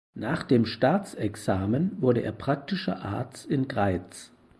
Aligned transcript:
Nach 0.15 0.41
dem 0.41 0.65
Staatsexamen 0.65 2.01
wurde 2.01 2.23
er 2.23 2.31
praktischer 2.31 3.05
Arzt 3.05 3.45
in 3.45 3.67
Greiz. 3.67 4.31